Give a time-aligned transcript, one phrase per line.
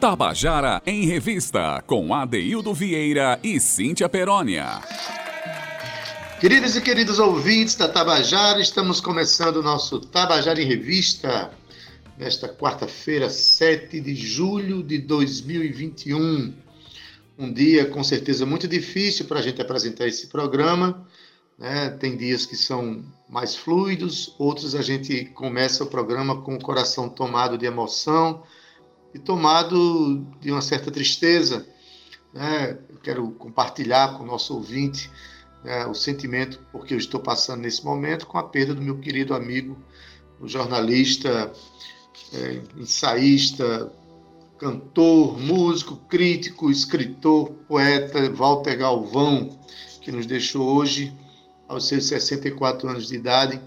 [0.00, 4.80] Tabajara em Revista, com Adeildo Vieira e Cíntia Perónia.
[6.40, 11.50] Queridos e queridos ouvintes da Tabajara, estamos começando o nosso Tabajara em Revista
[12.16, 16.54] nesta quarta-feira, 7 de julho de 2021.
[17.38, 21.06] Um dia com certeza muito difícil para a gente apresentar esse programa.
[21.58, 21.90] Né?
[21.90, 27.06] Tem dias que são mais fluidos, outros a gente começa o programa com o coração
[27.06, 28.42] tomado de emoção
[29.14, 31.66] e tomado de uma certa tristeza.
[32.32, 32.78] Né?
[32.88, 35.10] Eu quero compartilhar com o nosso ouvinte
[35.64, 39.34] né, o sentimento porque eu estou passando nesse momento com a perda do meu querido
[39.34, 39.76] amigo,
[40.40, 41.52] o jornalista,
[42.32, 43.92] é, ensaísta,
[44.58, 49.58] cantor, músico, crítico, escritor, poeta Walter Galvão,
[50.00, 51.12] que nos deixou hoje
[51.68, 53.60] aos seus 64 anos de idade.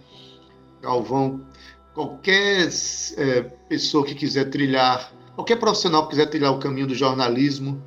[0.81, 1.45] Galvão,
[1.93, 2.69] qualquer
[3.17, 7.81] é, pessoa que quiser trilhar qualquer profissional que quiser trilhar o caminho do jornalismo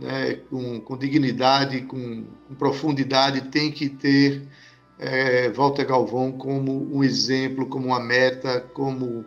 [0.00, 4.46] né, com, com, dignidade, com, com, profundidade, tem que ter
[4.98, 9.24] é, Walter Galvão como um exemplo, como uma meta, como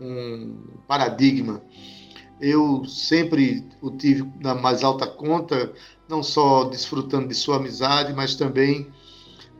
[0.00, 1.62] um paradigma.
[2.40, 5.72] Eu sempre o tive na mais alta conta,
[6.08, 8.86] não só desfrutando de sua amizade, mas também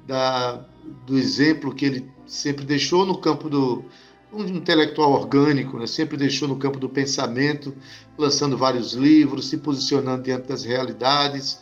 [0.07, 0.65] da,
[1.07, 3.85] do exemplo que ele sempre deixou no campo do,
[4.33, 5.87] um intelectual orgânico, né?
[5.87, 7.75] sempre deixou no campo do pensamento,
[8.17, 11.61] lançando vários livros, se posicionando diante das realidades.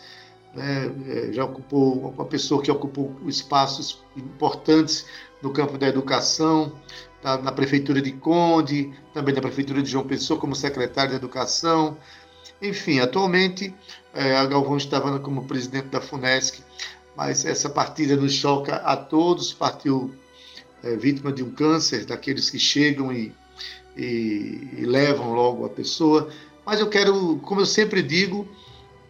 [0.55, 0.93] Né?
[1.09, 5.07] É, já ocupou uma pessoa que ocupou espaços importantes
[5.43, 6.73] no campo da educação,
[7.23, 7.39] tá?
[7.39, 11.97] na prefeitura de Conde, também na prefeitura de João Pessoa como secretário de educação.
[12.61, 13.75] Enfim, atualmente
[14.15, 16.63] é, a Galvão estava como presidente da Funesc,
[17.15, 19.53] mas essa partida nos choca a todos.
[19.53, 20.15] Partiu
[20.87, 23.33] é, vítima de um câncer, daqueles que chegam e,
[23.97, 26.31] e, e, levam logo a pessoa.
[26.65, 28.49] Mas eu quero, como eu sempre digo,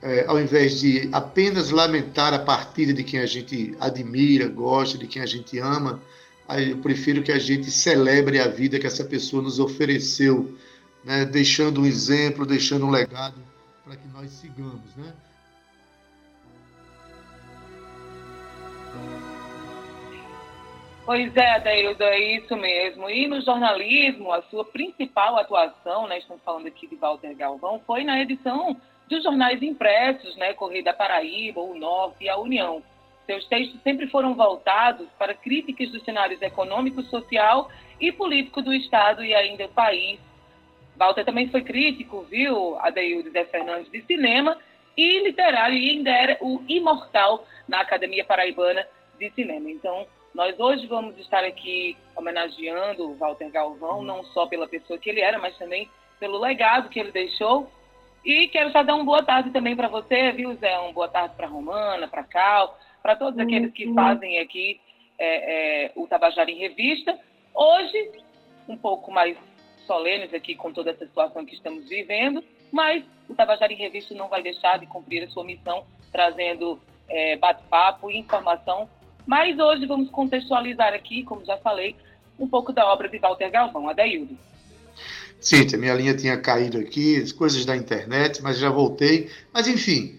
[0.00, 5.06] é, ao invés de apenas lamentar a partida de quem a gente admira, gosta, de
[5.06, 6.00] quem a gente ama,
[6.48, 10.56] eu prefiro que a gente celebre a vida que essa pessoa nos ofereceu,
[11.04, 11.24] né?
[11.24, 13.34] deixando um exemplo, deixando um legado
[13.84, 14.94] para que nós sigamos.
[14.96, 15.12] Né?
[21.06, 23.08] Pois é, Adeildo, é isso mesmo.
[23.08, 28.02] E no jornalismo, a sua principal atuação, né, estamos falando aqui de Walter Galvão, foi
[28.02, 28.76] na edição
[29.08, 32.82] dos jornais impressos, né, Correio da Paraíba, o Norte e a União.
[33.24, 39.24] Seus textos sempre foram voltados para críticas dos cenários econômico, social e político do Estado
[39.24, 40.18] e ainda do país.
[40.96, 44.58] Walter também foi crítico, viu, Adeildo Zé Fernandes, de cinema
[44.96, 48.84] e literário, e ainda era o imortal na Academia Paraibana
[49.20, 49.70] de Cinema.
[49.70, 50.04] Então,
[50.36, 55.22] nós hoje vamos estar aqui homenageando o Walter Galvão, não só pela pessoa que ele
[55.22, 55.88] era, mas também
[56.20, 57.72] pelo legado que ele deixou.
[58.22, 60.78] E quero já dar uma boa tarde também para você, viu, Zé?
[60.78, 64.78] Uma boa tarde para Romana, para Cal, para todos aqueles que fazem aqui
[65.18, 67.18] é, é, o Tabajara em Revista.
[67.54, 68.12] Hoje,
[68.68, 69.38] um pouco mais
[69.86, 74.28] solenes aqui com toda essa situação que estamos vivendo, mas o Tabajara em Revista não
[74.28, 78.86] vai deixar de cumprir a sua missão, trazendo é, bate-papo e informação
[79.26, 81.96] mas hoje vamos contextualizar aqui, como já falei,
[82.38, 84.38] um pouco da obra de Walter Galvão, Adaildo.
[85.40, 89.30] Cíntia, minha linha tinha caído aqui, coisas da internet, mas já voltei.
[89.52, 90.18] Mas enfim,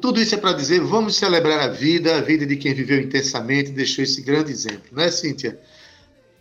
[0.00, 3.70] tudo isso é para dizer, vamos celebrar a vida, a vida de quem viveu intensamente,
[3.70, 5.60] deixou esse grande exemplo, não é, Cíntia?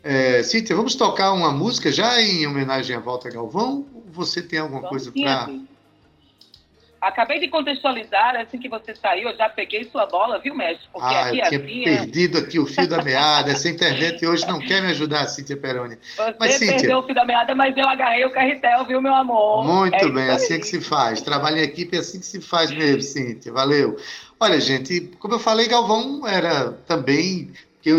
[0.03, 3.85] É, Cíntia, vamos tocar uma música já em homenagem a Walter Galvão?
[4.11, 5.49] Você tem alguma vamos coisa para
[7.01, 10.85] Acabei de contextualizar, assim que você saiu, eu já peguei sua bola, viu, mestre?
[10.91, 12.41] Porque ah, aqui eu tinha assim, perdido é...
[12.41, 13.51] aqui o fio da meada.
[13.51, 15.97] Essa internet hoje não quer me ajudar, Cíntia Peroni.
[16.15, 19.13] Você mas, Cíntia, perdeu o fio da meada, mas eu agarrei o carretel, viu, meu
[19.13, 19.63] amor?
[19.63, 21.21] Muito é bem, assim é que se faz.
[21.21, 23.53] Trabalho em equipe é assim que se faz mesmo, Cíntia.
[23.53, 23.97] Valeu.
[24.37, 27.51] Olha, gente, como eu falei, Galvão era também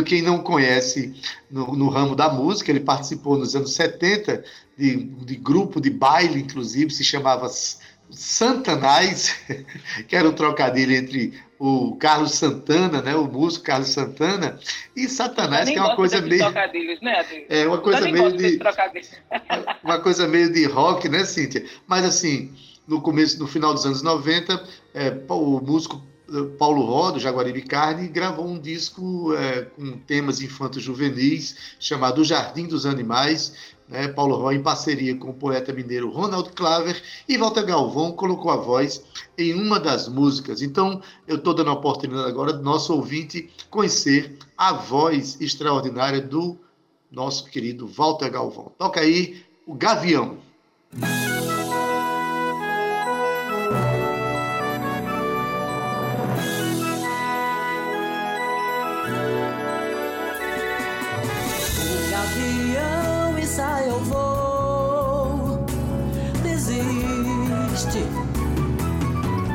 [0.04, 1.14] quem não conhece
[1.50, 4.44] no, no, ramo da música, ele participou nos anos 70
[4.76, 7.46] de, de grupo de baile, inclusive, se chamava
[8.10, 9.36] Santanás,
[10.08, 14.58] que era um trocadilho entre o Carlos Santana, né, o músico Carlos Santana,
[14.96, 18.58] e Satanás, que é uma coisa meio né, é uma coisa meio de
[19.84, 21.64] uma coisa meio de rock, né, Cíntia?
[21.86, 22.54] Mas assim,
[22.86, 24.64] no começo, no final dos anos 90,
[24.94, 26.02] é, o músico
[26.32, 32.24] eh, Paulo Rodo, Jaguaribe Carne, gravou um disco é, com temas infantos juvenis chamado O
[32.24, 37.36] Jardim dos Animais, né, Paulo Roy, em parceria com o poeta mineiro Ronald Claver, e
[37.36, 39.04] Walter Galvão colocou a voz
[39.36, 40.62] em uma das músicas.
[40.62, 46.56] Então, eu estou dando a oportunidade agora do nosso ouvinte conhecer a voz extraordinária do
[47.10, 48.70] nosso querido Walter Galvão.
[48.78, 50.38] Toca aí o Gavião.
[50.92, 51.00] O
[62.10, 62.69] Gavião
[64.04, 65.64] vou.
[66.42, 68.04] Desiste.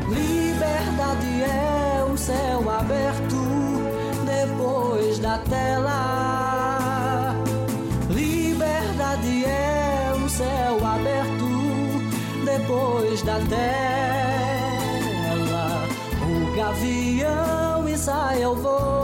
[0.10, 3.36] Liberdade é um céu aberto
[4.26, 7.36] depois da tela.
[8.10, 11.46] Liberdade é um céu aberto
[12.46, 13.66] depois da tela.
[16.22, 18.95] O gavião e sai eu vou.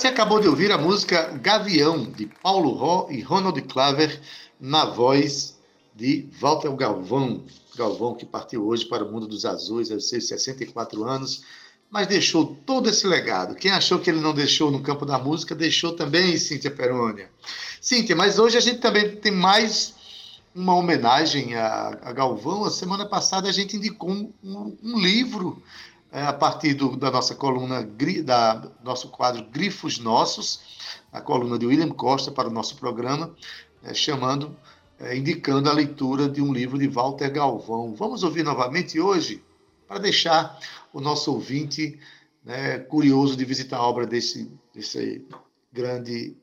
[0.00, 4.18] Você acabou de ouvir a música Gavião, de Paulo Ró e Ronald Claver,
[4.58, 5.58] na voz
[5.94, 7.44] de Walter Galvão.
[7.76, 11.42] Galvão que partiu hoje para o mundo dos azuis aos seus 64 anos,
[11.90, 13.54] mas deixou todo esse legado.
[13.54, 17.30] Quem achou que ele não deixou no campo da música, deixou também, Cíntia Perônia.
[17.78, 19.94] Cíntia, mas hoje a gente também tem mais
[20.54, 22.64] uma homenagem a, a Galvão.
[22.64, 25.62] A semana passada a gente indicou um, um, um livro
[26.12, 27.82] é, a partir do, da nossa coluna,
[28.24, 30.60] da nosso quadro Grifos Nossos,
[31.12, 33.34] a coluna de William Costa para o nosso programa,
[33.82, 34.56] é, chamando,
[34.98, 37.94] é, indicando a leitura de um livro de Walter Galvão.
[37.94, 39.42] Vamos ouvir novamente hoje,
[39.86, 40.58] para deixar
[40.92, 41.98] o nosso ouvinte
[42.44, 45.26] né, curioso de visitar a obra desse, desse
[45.72, 46.36] grande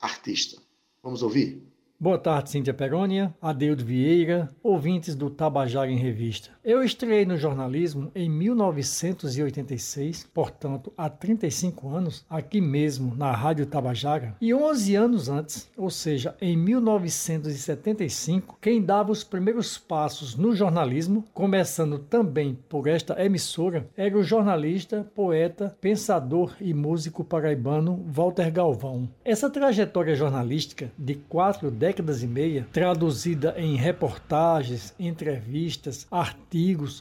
[0.00, 0.60] artista.
[1.02, 1.62] Vamos ouvir?
[1.98, 6.50] Boa tarde, Cíntia Perônia, Adeudo Vieira, ouvintes do Tabajara em Revista.
[6.68, 14.34] Eu estreiei no jornalismo em 1986, portanto, há 35 anos, aqui mesmo na Rádio Tabajara,
[14.40, 21.24] e 11 anos antes, ou seja, em 1975, quem dava os primeiros passos no jornalismo,
[21.32, 29.08] começando também por esta emissora, era o jornalista, poeta, pensador e músico paraibano Walter Galvão.
[29.24, 36.55] Essa trajetória jornalística de quatro décadas e meia, traduzida em reportagens, entrevistas, artigos,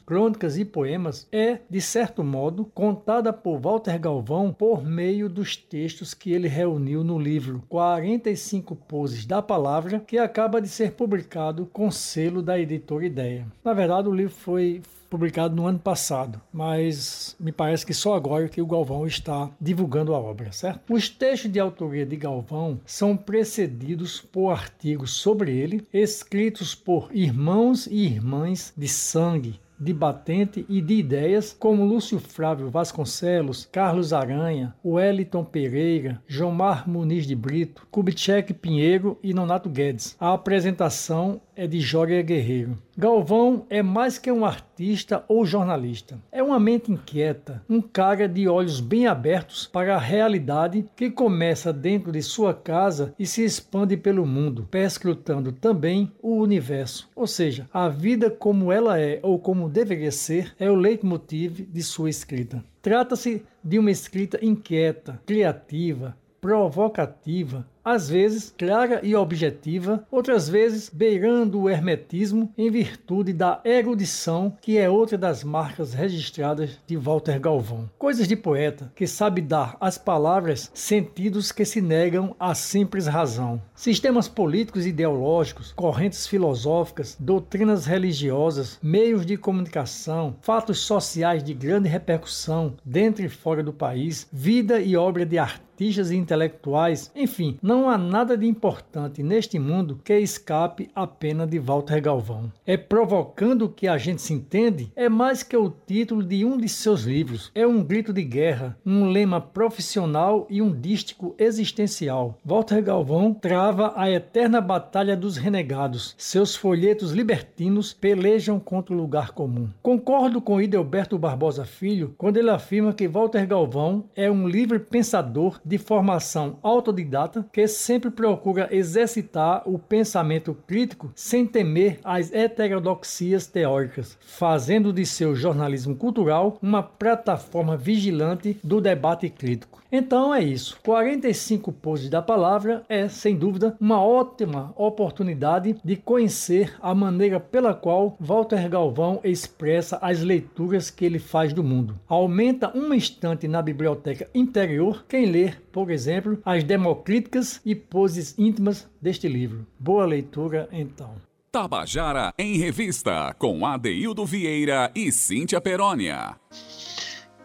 [0.05, 6.13] crônicas e poemas, é, de certo modo, contada por Walter Galvão por meio dos textos
[6.13, 11.89] que ele reuniu no livro 45 Poses da Palavra, que acaba de ser publicado com
[11.91, 13.47] selo da editora Ideia.
[13.63, 14.81] Na verdade, o livro foi
[15.15, 20.13] publicado no ano passado, mas me parece que só agora que o Galvão está divulgando
[20.13, 20.93] a obra, certo?
[20.93, 27.87] Os textos de autoria de Galvão são precedidos por artigos sobre ele, escritos por irmãos
[27.87, 34.75] e irmãs de sangue, de batente e de ideias, como Lúcio Flávio Vasconcelos, Carlos Aranha,
[34.83, 40.15] Wellington Pereira, Jomar Muniz de Brito, Kubitschek Pinheiro e Nonato Guedes.
[40.19, 42.77] A apresentação é de Jória Guerreiro.
[42.97, 46.17] Galvão é mais que um artista ou jornalista.
[46.31, 51.73] É uma mente inquieta, um cara de olhos bem abertos para a realidade que começa
[51.73, 57.09] dentro de sua casa e se expande pelo mundo, perscrutando também o universo.
[57.13, 61.83] Ou seja, a vida como ela é ou como deveria ser é o leitmotiv de
[61.83, 62.63] sua escrita.
[62.81, 71.61] Trata-se de uma escrita inquieta, criativa, provocativa, às vezes clara e objetiva, outras vezes beirando
[71.61, 77.87] o hermetismo em virtude da erudição, que é outra das marcas registradas de Walter Galvão.
[77.99, 83.61] Coisas de poeta que sabe dar às palavras sentidos que se negam à simples razão.
[83.75, 91.87] Sistemas políticos e ideológicos, correntes filosóficas, doutrinas religiosas, meios de comunicação, fatos sociais de grande
[91.87, 97.57] repercussão dentro e fora do país, vida e obra de artistas artistas e intelectuais, enfim,
[97.61, 102.49] não há nada de importante neste mundo que escape a pena de Walter Galvão.
[102.65, 106.69] É provocando que a gente se entende é mais que o título de um de
[106.69, 107.51] seus livros.
[107.53, 112.37] É um grito de guerra, um lema profissional e um dístico existencial.
[112.45, 116.15] Walter Galvão trava a eterna batalha dos renegados.
[116.17, 119.67] Seus folhetos libertinos pelejam contra o lugar comum.
[119.83, 125.59] Concordo com Idelberto Barbosa Filho quando ele afirma que Walter Galvão é um livre pensador
[125.65, 134.17] de formação autodidata que sempre procura exercitar o pensamento crítico sem temer as heterodoxias teóricas,
[134.21, 139.83] fazendo de seu jornalismo cultural uma plataforma vigilante do debate crítico.
[139.91, 140.77] Então é isso.
[140.83, 147.73] 45 poses da palavra é, sem dúvida, uma ótima oportunidade de conhecer a maneira pela
[147.73, 151.97] qual Walter Galvão expressa as leituras que ele faz do mundo.
[152.07, 158.87] Aumenta um instante na biblioteca interior quem ler, por exemplo, as democríticas e poses íntimas
[159.01, 159.65] deste livro.
[159.79, 161.15] Boa leitura, então.
[161.51, 166.35] Tabajara em Revista, com Adeildo Vieira e Cíntia Perónia.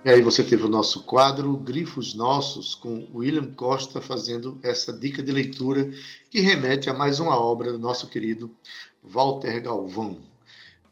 [0.04, 5.22] E aí você teve o nosso quadro Grifos Nossos, com William Costa fazendo essa dica
[5.22, 5.90] de leitura
[6.30, 8.50] que remete a mais uma obra do nosso querido
[9.02, 10.18] Walter Galvão,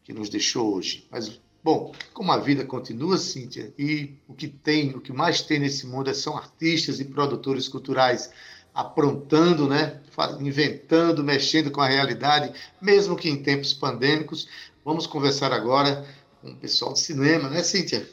[0.03, 1.07] que nos deixou hoje.
[1.11, 5.59] Mas, bom, como a vida continua, Cíntia, e o que tem, o que mais tem
[5.59, 8.31] nesse mundo são artistas e produtores culturais
[8.73, 9.99] aprontando, né,
[10.39, 14.47] inventando, mexendo com a realidade, mesmo que em tempos pandêmicos.
[14.85, 16.05] Vamos conversar agora
[16.41, 18.07] com o pessoal de cinema, né, Cíntia?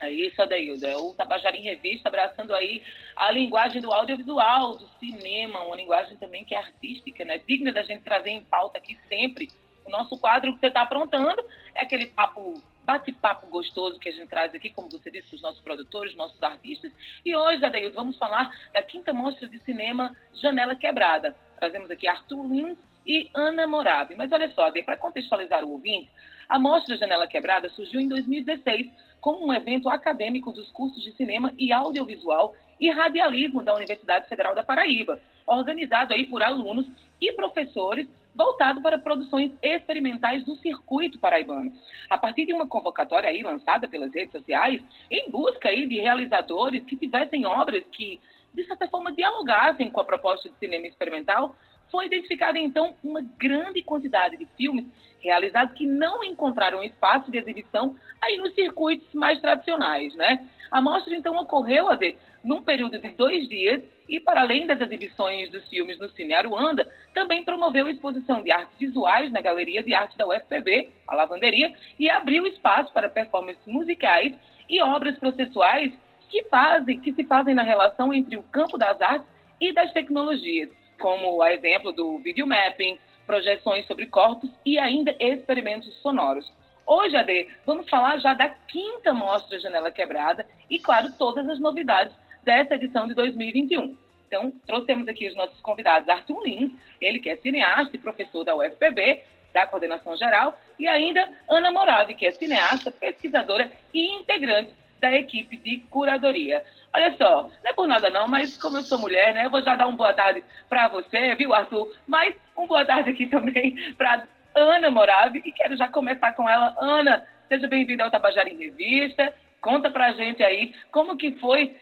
[0.00, 0.86] É isso, Adeildo.
[0.86, 2.82] É o Tabajara em Revista, abraçando aí
[3.16, 7.40] a linguagem do audiovisual, do cinema, uma linguagem também que é artística, né?
[7.46, 9.50] Digna da gente trazer em pauta aqui sempre.
[9.88, 11.42] O nosso quadro que você está aprontando
[11.74, 15.62] é aquele papo, bate-papo gostoso que a gente traz aqui, como você disse, os nossos
[15.62, 16.92] produtores, nossos artistas.
[17.24, 21.34] E hoje, Adeildo, vamos falar da quinta mostra de cinema Janela Quebrada.
[21.58, 22.76] Trazemos aqui Arthur Lins
[23.06, 24.14] e Ana Morabi.
[24.14, 26.10] Mas olha só, para contextualizar o ouvinte,
[26.46, 28.92] a mostra Janela Quebrada surgiu em 2016
[29.22, 34.54] como um evento acadêmico dos cursos de cinema e audiovisual e radialismo da Universidade Federal
[34.54, 36.86] da Paraíba, organizado aí por alunos
[37.18, 38.06] e professores
[38.38, 41.72] voltado para produções experimentais do circuito paraibano.
[42.08, 44.80] A partir de uma convocatória aí lançada pelas redes sociais,
[45.10, 48.20] em busca aí de realizadores que tivessem obras que,
[48.54, 51.56] de certa forma, dialogassem com a proposta de cinema experimental,
[51.90, 54.86] foi identificada então uma grande quantidade de filmes
[55.20, 60.48] realizados que não encontraram espaço de exibição aí nos circuitos mais tradicionais, né?
[60.70, 61.98] A mostra então ocorreu a
[62.44, 66.90] num período de dois dias e para além das exibições dos filmes no Cine Aruanda,
[67.12, 72.08] também promoveu exposição de artes visuais na Galeria de Arte da UFPB, a Lavanderia, e
[72.08, 74.34] abriu espaço para performances musicais
[74.68, 75.92] e obras processuais
[76.30, 79.26] que fazem, que se fazem na relação entre o campo das artes
[79.60, 86.50] e das tecnologias, como a exemplo do videomapping, projeções sobre corpos e ainda experimentos sonoros.
[86.86, 92.14] Hoje, Ade, vamos falar já da quinta mostra Janela Quebrada e, claro, todas as novidades
[92.42, 93.94] dessa edição de 2021.
[94.26, 98.56] Então, trouxemos aqui os nossos convidados, Arthur Lins, ele que é cineasta e professor da
[98.56, 105.12] UFPB, da Coordenação Geral, e ainda Ana Morave, que é cineasta, pesquisadora e integrante da
[105.12, 106.64] equipe de curadoria.
[106.94, 109.62] Olha só, não é por nada não, mas como eu sou mulher, né, eu vou
[109.62, 111.94] já dar uma boa tarde para você, viu, Arthur?
[112.06, 116.74] Mas uma boa tarde aqui também para Ana Morave e quero já começar com ela.
[116.78, 119.34] Ana, seja bem-vinda ao Tabajara em Revista.
[119.60, 121.76] Conta para a gente aí como que foi,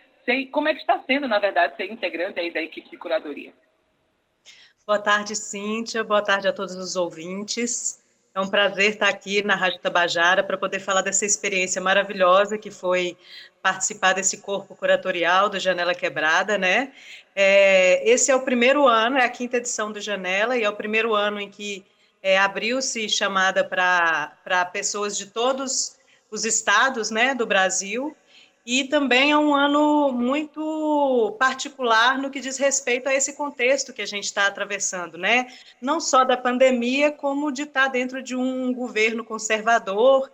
[0.51, 3.53] como é que está sendo, na verdade, ser integrante aí da equipe de curadoria.
[4.87, 6.05] Boa tarde, Cíntia.
[6.05, 8.05] Boa tarde a todos os ouvintes.
[8.37, 12.71] É um prazer estar aqui na Rádio Tabajara para poder falar dessa experiência maravilhosa que
[12.71, 13.17] foi
[13.63, 16.93] participar desse corpo curatorial do Janela Quebrada, né?
[17.35, 20.77] É, esse é o primeiro ano, é a quinta edição do Janela, e é o
[20.77, 21.83] primeiro ano em que
[22.23, 25.97] é, abriu-se chamada para pessoas de todos
[26.31, 28.15] os estados né, do Brasil,
[28.67, 34.03] e também é um ano muito particular no que diz respeito a esse contexto que
[34.03, 35.47] a gente está atravessando, né?
[35.81, 40.33] Não só da pandemia, como de estar tá dentro de um governo conservador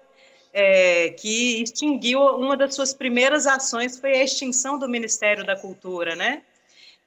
[0.51, 6.17] é, que extinguiu uma das suas primeiras ações foi a extinção do Ministério da Cultura,
[6.17, 6.43] né?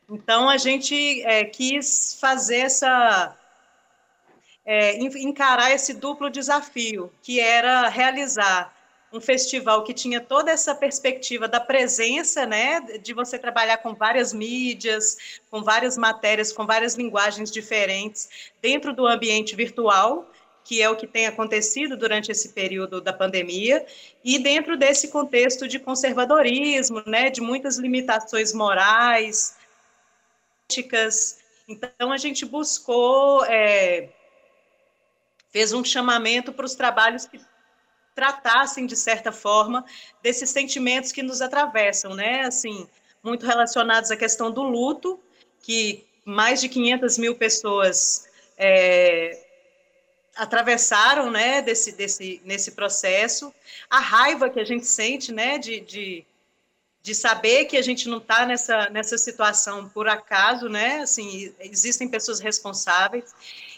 [0.08, 3.36] Então a gente é, quis fazer essa
[4.64, 8.75] é, encarar esse duplo desafio, que era realizar
[9.16, 14.34] um festival que tinha toda essa perspectiva da presença, né, de você trabalhar com várias
[14.34, 20.30] mídias, com várias matérias, com várias linguagens diferentes dentro do ambiente virtual,
[20.66, 23.86] que é o que tem acontecido durante esse período da pandemia,
[24.24, 29.56] e dentro desse contexto de conservadorismo, né, de muitas limitações morais,
[30.68, 31.38] éticas.
[31.68, 34.10] Então, a gente buscou, é,
[35.52, 37.40] fez um chamamento para os trabalhos que
[38.16, 39.86] tratassem, de certa forma,
[40.24, 42.88] desses sentimentos que nos atravessam, né, assim,
[43.22, 45.20] muito relacionados à questão do luto,
[45.62, 49.46] que mais de 500 mil pessoas é,
[50.36, 53.54] atravessaram né, desse, desse, nesse processo,
[53.90, 56.26] a raiva que a gente sente né, de, de,
[57.04, 62.08] de saber que a gente não está nessa, nessa situação por acaso, né, assim, existem
[62.08, 63.34] pessoas responsáveis,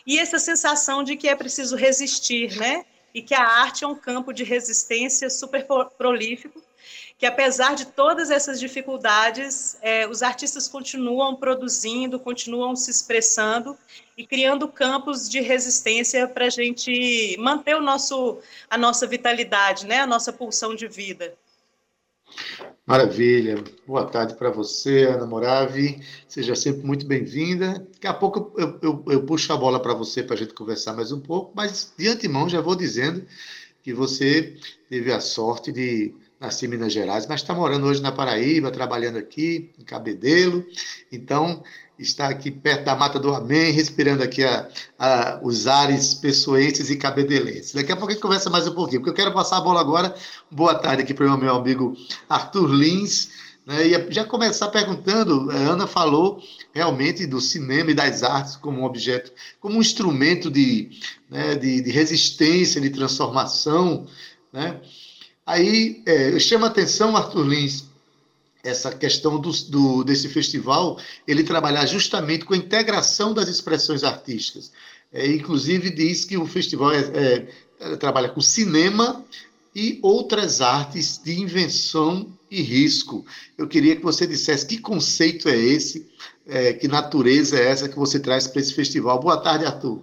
[0.06, 2.86] e essa sensação de que é preciso resistir, né,
[3.18, 5.66] e que a arte é um campo de resistência super
[5.98, 6.62] prolífico,
[7.18, 13.76] que apesar de todas essas dificuldades, é, os artistas continuam produzindo, continuam se expressando
[14.16, 18.38] e criando campos de resistência para a gente manter o nosso,
[18.70, 21.34] a nossa vitalidade, né, a nossa pulsão de vida.
[22.88, 23.62] Maravilha.
[23.86, 26.02] Boa tarde para você, Ana Moravi.
[26.26, 27.86] Seja sempre muito bem-vinda.
[27.92, 30.94] Daqui a pouco eu, eu, eu puxo a bola para você para a gente conversar
[30.94, 33.26] mais um pouco, mas de antemão já vou dizendo
[33.84, 34.56] que você
[34.90, 39.18] teve a sorte de nasci em Minas Gerais, mas está morando hoje na Paraíba, trabalhando
[39.18, 40.66] aqui, em Cabedelo.
[41.12, 41.62] Então,
[42.00, 46.96] está aqui perto da Mata do Amém, respirando aqui a, a, os ares pessoenses e
[46.96, 47.74] cabedelenses.
[47.74, 49.82] Daqui a pouco a gente conversa mais um pouquinho, porque eu quero passar a bola
[49.82, 50.16] agora.
[50.52, 51.96] Boa tarde aqui para o meu amigo
[52.30, 53.30] Arthur Lins.
[53.66, 56.42] Né, e já começar perguntando, a Ana falou
[56.74, 60.90] realmente do cinema e das artes como um objeto, como um instrumento de,
[61.30, 64.08] né, de, de resistência, de transformação,
[64.54, 64.80] né?
[65.46, 67.87] Aí é, chama atenção, Arthur Lins,
[68.68, 74.72] essa questão do, do, desse festival, ele trabalhar justamente com a integração das expressões artísticas.
[75.12, 77.48] É, inclusive diz que o festival é,
[77.80, 79.24] é, trabalha com cinema
[79.74, 83.26] e outras artes de invenção e risco.
[83.58, 86.10] Eu queria que você dissesse que conceito é esse,
[86.46, 89.20] é, que natureza é essa que você traz para esse festival.
[89.20, 90.02] Boa tarde, Arthur.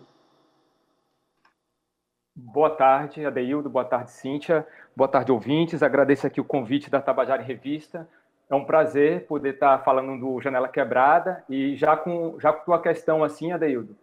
[2.37, 3.69] Boa tarde, Adeildo.
[3.69, 4.67] Boa tarde, Cíntia.
[4.97, 5.83] Boa tarde, ouvintes.
[5.83, 8.09] Agradeço aqui o convite da Tabajara Revista.
[8.49, 12.81] É um prazer poder estar falando do Janela Quebrada e já com já com a
[12.81, 13.97] questão assim, Adeildo,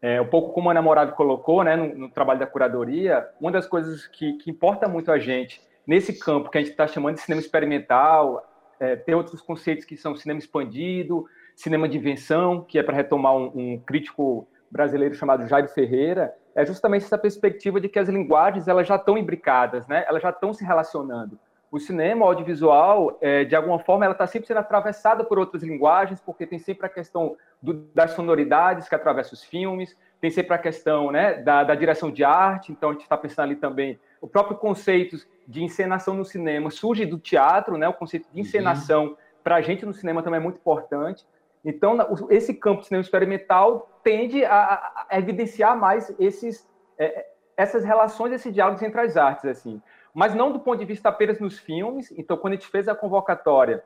[0.00, 3.66] é, um pouco como a Ana colocou, né, no, no, trabalho da curadoria, uma das
[3.66, 7.22] coisas que, que importa muito a gente nesse campo que a gente está chamando de
[7.22, 8.46] cinema experimental,
[8.78, 11.24] é, tem outros conceitos que são cinema expandido,
[11.56, 16.66] cinema de invenção, que é para retomar um, um crítico brasileiro chamado Jairo Ferreira, é
[16.66, 20.04] justamente essa perspectiva de que as linguagens elas já estão imbricadas, né?
[20.06, 21.38] elas já estão se relacionando.
[21.70, 25.62] O cinema, o audiovisual, é, de alguma forma, ela está sempre sendo atravessada por outras
[25.62, 30.54] linguagens, porque tem sempre a questão do, das sonoridades que atravessam os filmes, tem sempre
[30.54, 33.98] a questão né, da, da direção de arte, então a gente está pensando ali também,
[34.20, 39.04] o próprio conceito de encenação no cinema surge do teatro, né, o conceito de encenação,
[39.06, 39.16] uhum.
[39.44, 41.26] para a gente no cinema também é muito importante.
[41.64, 41.96] Então,
[42.30, 47.26] esse campo de cinema experimental tende a, a evidenciar mais esses, é,
[47.56, 49.82] essas relações, esses diálogos entre as artes, assim.
[50.14, 52.12] Mas não do ponto de vista apenas nos filmes.
[52.16, 53.82] Então, quando a gente fez a convocatória,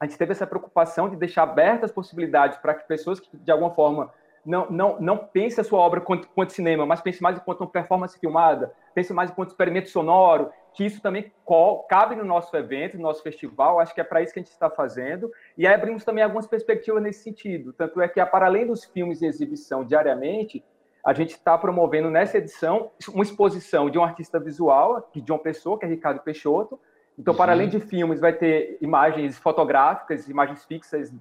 [0.00, 3.70] a gente teve essa preocupação de deixar abertas possibilidades para que pessoas que, de alguma
[3.70, 4.12] forma,
[4.44, 7.70] não, não, não pense a sua obra quanto, quanto cinema, mas pense mais enquanto uma
[7.70, 11.32] performance filmada, pense mais enquanto experimento sonoro, que isso também
[11.88, 14.52] cabe no nosso evento, no nosso festival, acho que é para isso que a gente
[14.52, 18.66] está fazendo, e aí abrimos também algumas perspectivas nesse sentido, tanto é que, para além
[18.66, 20.64] dos filmes em exibição diariamente,
[21.08, 25.78] a gente está promovendo nessa edição uma exposição de um artista visual, de uma pessoa,
[25.78, 26.78] que é Ricardo Peixoto,
[27.18, 31.12] então, para além de filmes, vai ter imagens fotográficas, imagens fixas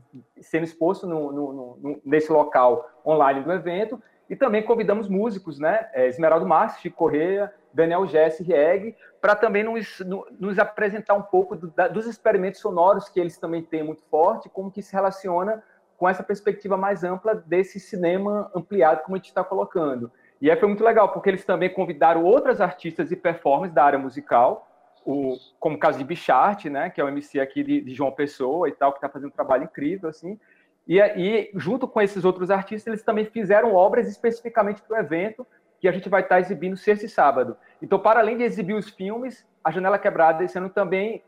[0.41, 3.99] sendo exposto no, no, no, nesse local online do evento.
[4.29, 5.89] E também convidamos músicos, né?
[5.93, 10.03] É, Esmeraldo Márcio, Chico Correia, Daniel Jesse Rieg, para também nos,
[10.37, 14.49] nos, apresentar um pouco do, da, dos experimentos sonoros que eles também têm muito forte,
[14.49, 15.63] como que se relaciona
[15.97, 20.11] com essa perspectiva mais ampla desse cinema ampliado, como a gente está colocando.
[20.39, 23.97] E aí foi muito legal, porque eles também convidaram outras artistas e performers da área
[23.97, 24.67] musical,
[25.03, 28.11] o, como o caso de Bichart, né, que é o MC aqui de, de João
[28.11, 30.39] Pessoa e tal, que está fazendo um trabalho incrível, assim.
[30.87, 35.47] E, e, junto com esses outros artistas, eles também fizeram obras especificamente para o evento,
[35.79, 37.57] que a gente vai estar tá exibindo sexta e sábado.
[37.81, 41.23] Então, para além de exibir os filmes, a Janela Quebrada esse ano também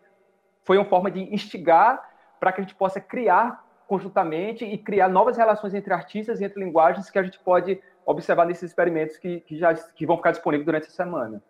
[0.64, 2.02] foi uma forma de instigar
[2.40, 6.64] para que a gente possa criar conjuntamente e criar novas relações entre artistas e entre
[6.64, 10.64] linguagens que a gente pode observar nesses experimentos que, que já que vão ficar disponíveis
[10.64, 11.42] durante a semana.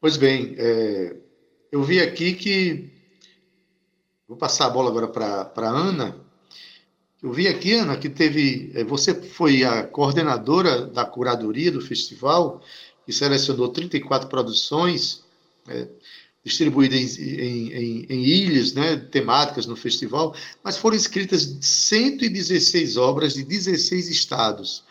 [0.00, 1.16] Pois bem, é,
[1.72, 2.92] eu vi aqui que.
[4.28, 6.16] Vou passar a bola agora para a Ana.
[7.20, 8.70] Eu vi aqui, Ana, que teve.
[8.74, 12.60] Eh, você foi a coordenadora da curadoria do festival,
[13.04, 15.24] que selecionou 34 produções
[15.68, 15.88] é,
[16.46, 20.32] distribuídas em, em, em, em, ilhas né, temáticas no festival,
[20.62, 24.84] mas foram escritas 116 obras de 16 estados.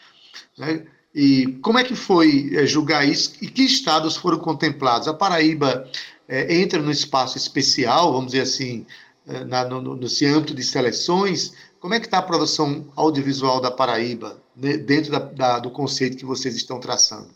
[0.58, 0.86] Né?
[1.14, 5.08] E como é que foi é, julgar isso e que estados foram contemplados?
[5.08, 5.90] A Paraíba
[6.28, 8.86] é, entra no espaço especial, vamos dizer assim,
[9.26, 11.54] é, na, no, no, nesse âmbito de seleções.
[11.80, 16.18] Como é que está a produção audiovisual da Paraíba né, dentro da, da, do conceito
[16.18, 17.30] que vocês estão traçando?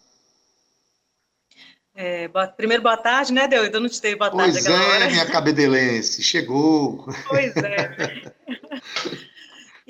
[2.01, 3.65] É, boa, primeiro, boa tarde, né, Deu?
[3.65, 5.11] Eu não te dei boa pois tarde Pois é, hora.
[5.11, 7.05] minha cabedelense, chegou.
[7.27, 8.33] Pois é.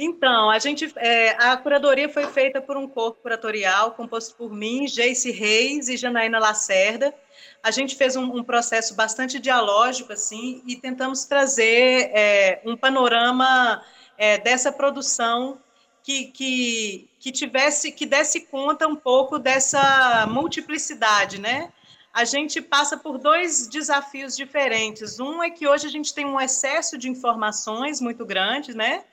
[0.01, 4.85] Então, a gente, é, a curadoria foi feita por um corpo curatorial composto por mim,
[4.85, 7.13] Jace Reis e Janaína Lacerda.
[7.61, 13.83] A gente fez um, um processo bastante dialógico, assim, e tentamos trazer é, um panorama
[14.17, 15.59] é, dessa produção
[16.01, 21.73] que, que, que tivesse, que desse conta um pouco dessa multiplicidade, né?
[22.19, 25.21] A gente passa por dois desafios diferentes.
[25.21, 29.05] Um é que hoje a gente tem um excesso de informações muito grande, né?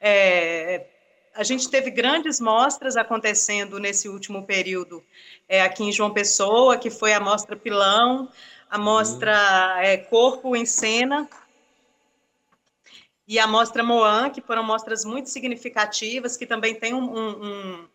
[0.00, 0.86] É,
[1.34, 5.02] a gente teve grandes mostras acontecendo nesse último período
[5.48, 8.30] é, aqui em João Pessoa, que foi a mostra Pilão,
[8.70, 11.28] a mostra é, Corpo em Cena
[13.26, 17.88] e a mostra Moan, que foram mostras muito significativas, que também tem um, um,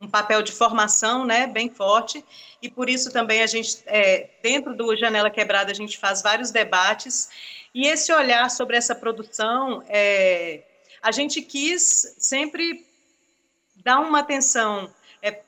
[0.00, 2.24] um papel de formação né, bem forte,
[2.62, 6.50] e por isso também a gente, é, dentro do Janela Quebrada, a gente faz vários
[6.50, 7.28] debates,
[7.74, 10.62] e esse olhar sobre essa produção é,
[11.02, 12.86] a gente quis sempre
[13.76, 15.42] dar uma atenção é,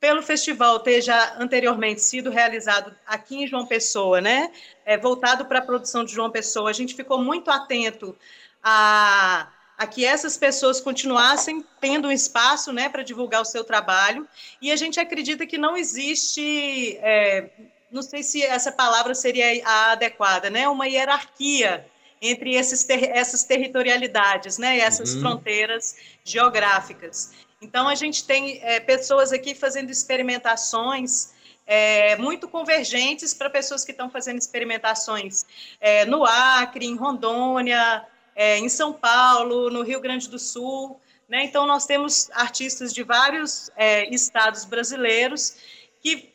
[0.00, 4.52] pelo festival ter já anteriormente sido realizado aqui em João Pessoa, né,
[4.84, 8.16] é, voltado para a produção de João Pessoa, a gente ficou muito atento
[8.62, 9.48] a,
[9.78, 14.26] a que essas pessoas continuassem tendo um espaço, né, para divulgar o seu trabalho,
[14.60, 17.48] e a gente acredita que não existe, é,
[17.88, 21.86] não sei se essa palavra seria a adequada, né, uma hierarquia
[22.20, 25.20] entre esses ter, essas territorialidades, né, essas uhum.
[25.20, 27.30] fronteiras geográficas.
[27.62, 31.32] Então, a gente tem é, pessoas aqui fazendo experimentações
[31.64, 35.44] é, muito convergentes para pessoas que estão fazendo experimentações
[35.80, 38.04] é, no Acre, em Rondônia,
[38.38, 41.00] é, em São Paulo, no Rio Grande do Sul.
[41.28, 41.42] Né?
[41.42, 45.56] Então, nós temos artistas de vários é, estados brasileiros
[46.00, 46.32] que,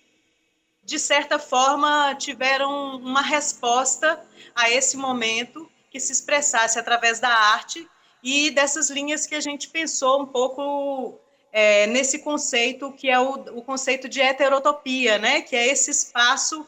[0.83, 4.21] de certa forma, tiveram uma resposta
[4.53, 7.87] a esse momento que se expressasse através da arte
[8.21, 11.17] e dessas linhas que a gente pensou um pouco
[11.53, 15.41] é, nesse conceito que é o, o, conceito de heterotopia, né?
[15.41, 16.67] Que é esse espaço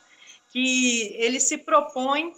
[0.50, 2.34] que ele se propõe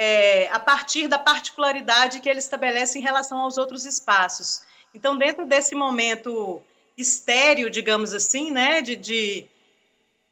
[0.00, 4.62] é, a partir da particularidade que ele estabelece em relação aos outros espaços.
[4.94, 6.62] Então, dentro desse momento
[6.96, 8.80] estéreo, digamos assim, né?
[8.80, 9.46] De, de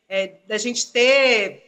[0.09, 1.65] é, da gente ter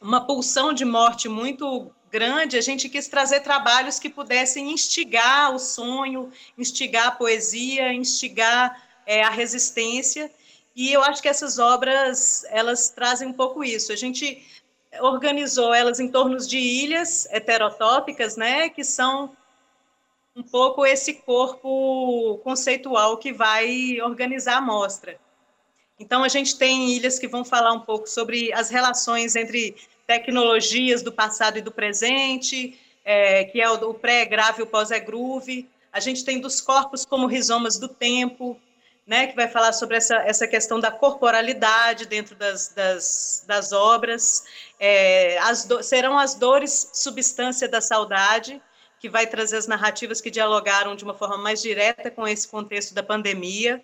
[0.00, 5.60] uma pulsão de morte muito grande, a gente quis trazer trabalhos que pudessem instigar o
[5.60, 10.28] sonho, instigar a poesia, instigar é, a resistência.
[10.74, 13.92] E eu acho que essas obras elas trazem um pouco isso.
[13.92, 14.44] A gente
[15.00, 19.36] organizou elas em torno de ilhas heterotópicas, né, que são
[20.34, 25.18] um pouco esse corpo conceitual que vai organizar a mostra.
[25.98, 29.76] Então, a gente tem ilhas que vão falar um pouco sobre as relações entre
[30.06, 35.68] tecnologias do passado e do presente, é, que é o, pré-grave e o pós-groove.
[35.92, 38.58] A gente tem dos corpos como rizomas do tempo,
[39.06, 44.44] né, que vai falar sobre essa, essa questão da corporalidade dentro das, das, das obras.
[44.78, 48.62] É, as do, serão as dores substância da saudade,
[49.00, 52.94] que vai trazer as narrativas que dialogaram de uma forma mais direta com esse contexto
[52.94, 53.82] da pandemia.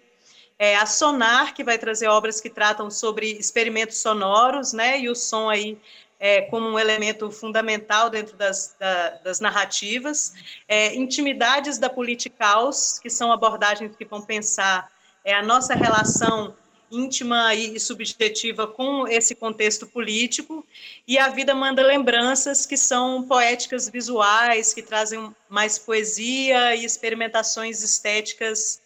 [0.56, 5.14] É, a Sonar, que vai trazer obras que tratam sobre experimentos sonoros, né, e o
[5.14, 5.80] som aí
[6.20, 10.34] é, como um elemento fundamental dentro das, da, das narrativas,
[10.66, 14.90] é, intimidades da politicaus, que são abordagens que vão pensar
[15.28, 16.54] é, a nossa relação
[16.90, 20.66] íntima e subjetiva com esse contexto político,
[21.06, 27.82] e a vida manda lembranças que são poéticas visuais, que trazem mais poesia e experimentações
[27.82, 28.80] estéticas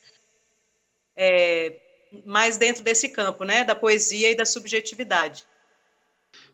[1.16, 1.76] é,
[2.26, 5.44] mais dentro desse campo, né, da poesia e da subjetividade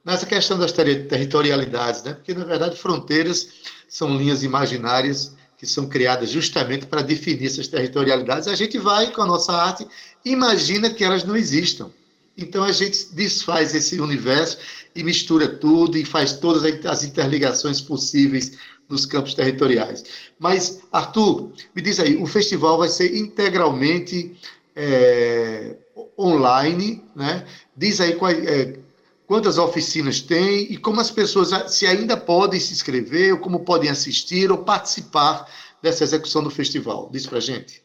[0.05, 2.14] nessa questão das ter territorialidades, né?
[2.14, 3.53] porque, na verdade, fronteiras
[3.88, 8.47] são linhas imaginárias que são criadas justamente para definir essas territorialidades.
[8.47, 9.87] A gente vai, com a nossa arte,
[10.25, 11.90] imagina que elas não existam.
[12.37, 14.59] Então, a gente desfaz esse universo
[14.94, 18.53] e mistura tudo e faz todas as interligações possíveis
[18.88, 20.05] nos campos territoriais.
[20.38, 24.37] Mas, Arthur, me diz aí, o festival vai ser integralmente
[24.77, 25.75] é,
[26.16, 27.44] online, né?
[27.77, 28.79] Diz aí qual, é,
[29.28, 33.90] quantas oficinas tem e como as pessoas se ainda podem se inscrever, ou como podem
[33.90, 35.46] assistir ou participar
[35.82, 37.10] dessa execução do festival.
[37.12, 37.84] Diz para gente.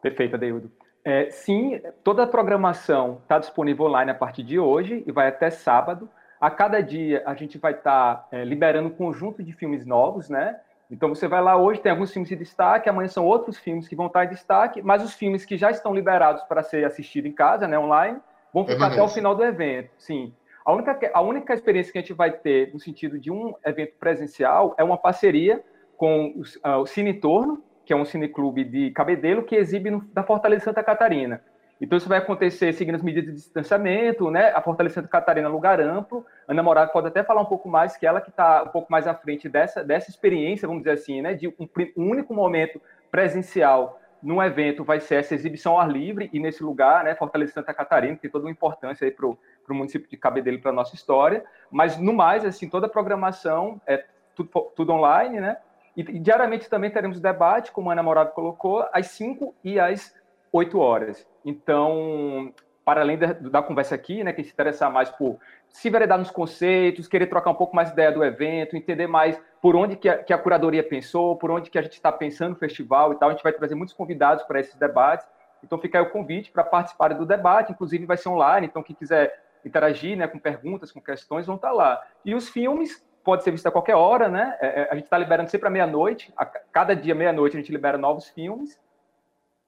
[0.00, 0.72] Perfeito, Adeildo.
[1.04, 5.50] É, sim, toda a programação está disponível online a partir de hoje e vai até
[5.50, 6.08] sábado.
[6.40, 10.30] A cada dia a gente vai estar tá, é, liberando um conjunto de filmes novos,
[10.30, 10.58] né?
[10.90, 13.94] Então você vai lá hoje, tem alguns filmes de destaque, amanhã são outros filmes que
[13.94, 17.32] vão estar em destaque, mas os filmes que já estão liberados para ser assistido em
[17.32, 18.18] casa, né, online,
[18.52, 19.90] vão ficar até o final do evento.
[19.98, 20.32] Sim.
[20.64, 23.94] A única, a única experiência que a gente vai ter no sentido de um evento
[23.98, 25.62] presencial é uma parceria
[25.96, 30.00] com o, uh, o Cine Torno, que é um cineclube de Cabedelo, que exibe no,
[30.12, 31.42] da Fortaleza Santa Catarina.
[31.80, 34.50] Então, isso vai acontecer seguindo as medidas de distanciamento, né?
[34.54, 36.26] A Fortaleza Santa Catarina é lugar amplo.
[36.46, 38.92] A Ana Morada pode até falar um pouco mais, que ela que está um pouco
[38.92, 41.32] mais à frente dessa, dessa experiência, vamos dizer assim, né?
[41.32, 46.28] De um, um único momento presencial num evento vai ser essa exibição ao ar livre
[46.32, 47.14] e nesse lugar, né?
[47.14, 49.38] Fortaleza Santa Catarina, que tem toda uma importância aí para o
[49.70, 51.44] município de Cabedelo, para a nossa história.
[51.70, 54.04] Mas, no mais, assim, toda a programação é
[54.34, 55.56] tudo, tudo online, né?
[55.96, 60.14] E, e diariamente também teremos debate, como a Ana Morada colocou, às 5 e às
[60.52, 61.26] 8 horas.
[61.44, 62.52] Então,
[62.84, 65.38] para além da, da, conversa aqui, né, que se interessar mais por
[65.72, 69.40] se veredar nos conceitos, querer trocar um pouco mais de ideia do evento, entender mais
[69.62, 72.50] por onde que a, que a curadoria pensou, por onde que a gente está pensando
[72.50, 75.26] no festival e tal, a gente vai trazer muitos convidados para esses debates.
[75.62, 78.96] Então fica aí o convite para participar do debate, inclusive vai ser online, então quem
[78.96, 82.02] quiser interagir, né, com perguntas, com questões, vão estar tá lá.
[82.24, 84.56] E os filmes pode ser visto a qualquer hora, né?
[84.60, 86.32] É, é a gente está liberando sempre à meia-noite,
[86.72, 88.80] cada dia meia-noite a gente libera novos filmes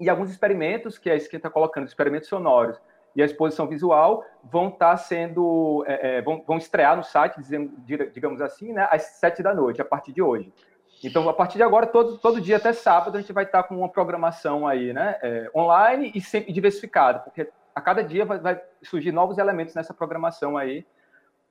[0.00, 2.80] e alguns experimentos que a esquerda está colocando, experimentos sonoros
[3.14, 7.36] e a exposição visual vão estar tá sendo, é, é, vão, vão, estrear no site,
[8.12, 10.52] digamos assim, né, às sete da noite, a partir de hoje.
[11.04, 13.68] Então, a partir de agora, todo, todo dia até sábado, a gente vai estar tá
[13.68, 18.38] com uma programação aí, né, é, online e sempre diversificada, porque a cada dia vai,
[18.38, 20.84] vai, surgir novos elementos nessa programação aí,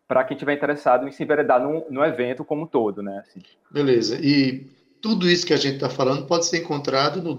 [0.08, 3.20] para quem estiver interessado em se enveredar no, no evento como um todo, né?
[3.20, 3.42] Assim.
[3.72, 4.20] Beleza.
[4.22, 4.70] E
[5.02, 7.34] tudo isso que a gente está falando pode ser encontrado no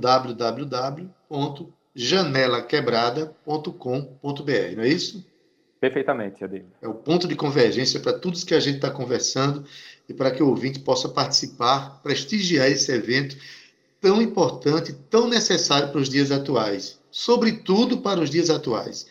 [1.94, 5.24] www.janelaquebrada.com.br, não é isso?
[5.80, 6.66] Perfeitamente, Ademir.
[6.80, 9.64] É o ponto de convergência para tudo isso que a gente está conversando
[10.08, 13.36] e para que o ouvinte possa participar, prestigiar esse evento
[14.00, 19.06] tão importante, tão necessário para os dias atuais, sobretudo para os dias atuais.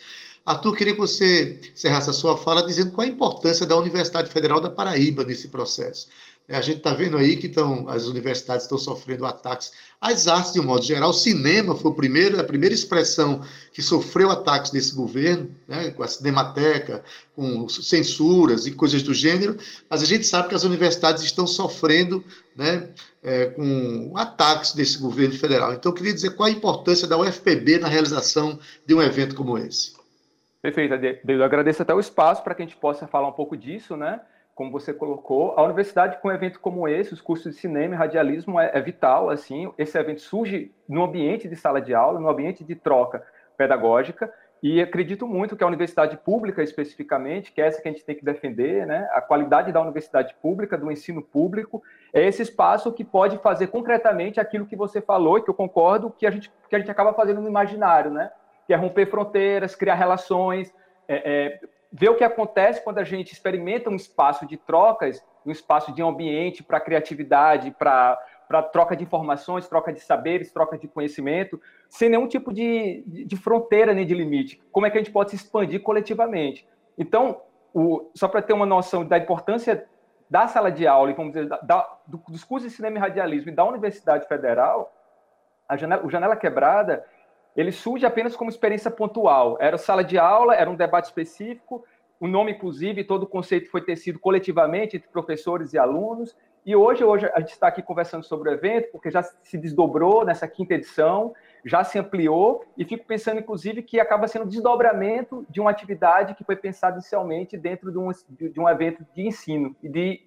[0.46, 4.60] Arthur, queria que você encerrasse a sua fala dizendo qual a importância da Universidade Federal
[4.60, 6.08] da Paraíba nesse processo.
[6.52, 10.52] É, a gente está vendo aí que tão, as universidades estão sofrendo ataques às artes
[10.52, 11.12] de um modo geral.
[11.12, 16.04] O cinema foi o primeiro, a primeira expressão que sofreu ataques desse governo, né, com
[16.04, 19.56] a cinemateca, com censuras e coisas do gênero,
[19.90, 22.22] mas a gente sabe que as universidades estão sofrendo
[22.54, 22.90] né,
[23.24, 25.72] é, com ataques desse governo federal.
[25.72, 29.58] Então, eu queria dizer qual a importância da UFPB na realização de um evento como
[29.58, 29.94] esse.
[30.62, 30.94] Perfeito,
[31.28, 34.20] Eu agradeço até o espaço para que a gente possa falar um pouco disso, né?
[34.62, 37.98] Como você colocou, a universidade com um evento como esse, os cursos de cinema e
[37.98, 42.30] radialismo é, é, vital, assim, esse evento surge no ambiente de sala de aula, no
[42.30, 43.26] ambiente de troca
[43.58, 48.06] pedagógica, e acredito muito que a universidade pública, especificamente, que é essa que a gente
[48.06, 51.82] tem que defender, né, a qualidade da universidade pública, do ensino público,
[52.14, 56.12] é esse espaço que pode fazer concretamente aquilo que você falou, e que eu concordo,
[56.12, 58.30] que a gente, que a gente acaba fazendo no imaginário, né,
[58.68, 60.72] que é romper fronteiras, criar relações,
[61.08, 61.60] é, é,
[61.92, 66.02] ver o que acontece quando a gente experimenta um espaço de trocas, um espaço de
[66.02, 68.18] ambiente para criatividade, para
[68.52, 73.38] para troca de informações, troca de saberes, troca de conhecimento, sem nenhum tipo de, de,
[73.38, 74.62] fronteira nem de limite.
[74.74, 76.68] Como é que a gente pode se expandir coletivamente?
[76.98, 77.42] Então,
[77.74, 79.88] o, só para ter uma noção da importância
[80.30, 83.52] da sala de aula e, vamos dizer, da, do, dos cursos de cinema e radialismo
[83.52, 84.94] e da Universidade Federal,
[85.66, 87.06] a janela, o Janela Quebrada
[87.56, 89.58] ele surge apenas como experiência pontual.
[89.60, 91.84] Era sala de aula, era um debate específico,
[92.22, 96.38] o nome, inclusive, todo o conceito foi tecido coletivamente entre professores e alunos.
[96.64, 100.24] E hoje, hoje a gente está aqui conversando sobre o evento, porque já se desdobrou
[100.24, 101.34] nessa quinta edição,
[101.66, 106.44] já se ampliou, e fico pensando, inclusive, que acaba sendo desdobramento de uma atividade que
[106.44, 110.22] foi pensada inicialmente dentro de um, de um evento de ensino e, de,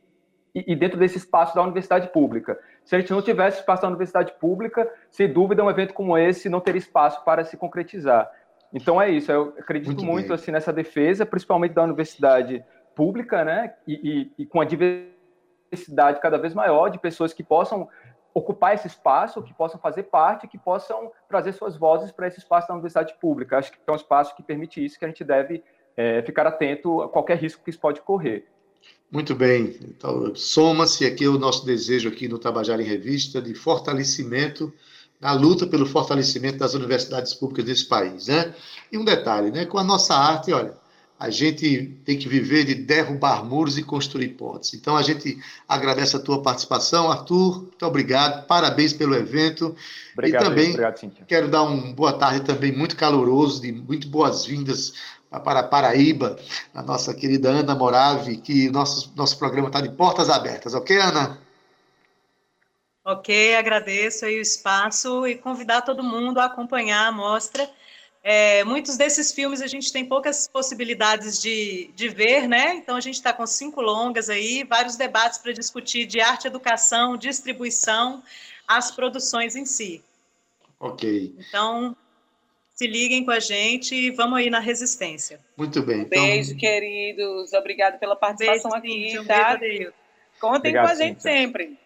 [0.55, 2.59] e dentro desse espaço da universidade pública.
[2.85, 6.49] Se a gente não tivesse espaço na universidade pública, sem dúvida, um evento como esse
[6.49, 8.31] não teria espaço para se concretizar.
[8.73, 12.64] Então é isso, eu acredito muito, muito assim nessa defesa, principalmente da universidade
[12.95, 13.75] pública, né?
[13.87, 17.88] E, e, e, com a diversidade cada vez maior de pessoas que possam
[18.33, 22.69] ocupar esse espaço, que possam fazer parte, que possam trazer suas vozes para esse espaço
[22.69, 23.59] da universidade pública.
[23.59, 25.62] Acho que é um espaço que permite isso, que a gente deve
[25.97, 28.49] é, ficar atento a qualquer risco que isso pode correr.
[29.11, 29.77] Muito bem.
[29.83, 34.73] Então, soma-se aqui o nosso desejo aqui no Tabajara em Revista de fortalecimento
[35.20, 38.53] na luta pelo fortalecimento das universidades públicas desse país, né?
[38.92, 39.64] E um detalhe, né?
[39.64, 40.75] Com a nossa arte, olha,
[41.18, 44.75] a gente tem que viver de derrubar muros e construir pontes.
[44.75, 47.61] Então a gente agradece a tua participação, Arthur.
[47.61, 49.75] Muito obrigado, parabéns pelo evento.
[50.12, 54.92] Obrigado, e também obrigado, quero dar um boa tarde também muito caloroso, de muito boas-vindas
[55.40, 56.37] para Paraíba,
[56.73, 61.38] a nossa querida Ana Morave, que nosso, nosso programa está de portas abertas, ok, Ana?
[63.05, 67.68] Ok, agradeço aí o espaço e convidar todo mundo a acompanhar a mostra
[68.27, 72.75] é, muitos desses filmes a gente tem poucas possibilidades de, de ver, né?
[72.75, 77.18] Então a gente está com cinco longas aí, vários debates para discutir de arte, educação,
[77.18, 78.23] distribuição,
[78.66, 80.03] as produções em si.
[80.81, 81.35] Ok.
[81.38, 81.94] Então,
[82.74, 85.38] se liguem com a gente e vamos aí na resistência.
[85.56, 86.00] Muito bem.
[86.00, 86.20] Então...
[86.20, 87.52] Beijo, queridos.
[87.52, 89.28] Obrigado pela participação beijo, aqui.
[89.28, 89.58] tá?
[90.40, 91.32] Contem Obrigado, com a gente Cíntia.
[91.32, 91.78] sempre.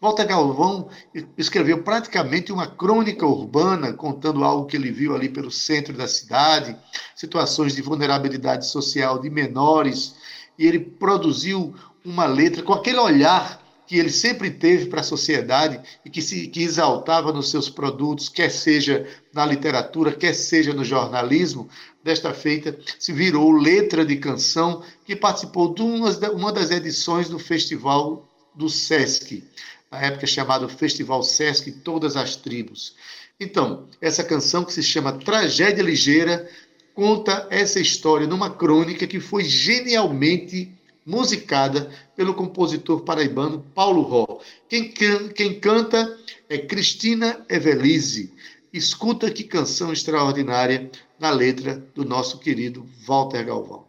[0.01, 0.89] Walter Galvão
[1.37, 6.75] escreveu praticamente uma crônica urbana, contando algo que ele viu ali pelo centro da cidade,
[7.15, 10.15] situações de vulnerabilidade social de menores,
[10.57, 11.75] e ele produziu
[12.07, 16.47] uma letra com aquele olhar que ele sempre teve para a sociedade e que se
[16.47, 21.69] que exaltava nos seus produtos, quer seja na literatura, quer seja no jornalismo,
[22.01, 28.25] desta feita se virou letra de canção que participou de uma das edições do Festival
[28.55, 29.43] do Sesc,
[29.91, 32.95] na época chamado Festival Sesc Todas as Tribos.
[33.37, 36.49] Então, essa canção que se chama Tragédia Ligeira
[36.93, 40.76] conta essa história numa crônica que foi genialmente
[41.07, 44.39] musicada pelo compositor paraibano Paulo Ró.
[44.67, 44.91] Quem,
[45.33, 48.33] quem canta é Cristina Evelise.
[48.73, 53.86] Escuta que canção extraordinária na letra do nosso querido Walter Galvão.